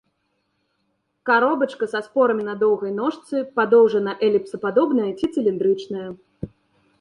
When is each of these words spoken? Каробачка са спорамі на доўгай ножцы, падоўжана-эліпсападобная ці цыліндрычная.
Каробачка 1.29 1.89
са 1.91 2.01
спорамі 2.07 2.43
на 2.47 2.55
доўгай 2.63 2.91
ножцы, 3.01 3.35
падоўжана-эліпсападобная 3.59 5.11
ці 5.19 5.25
цыліндрычная. 5.33 6.09